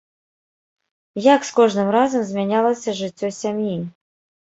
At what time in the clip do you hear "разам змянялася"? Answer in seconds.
1.99-2.99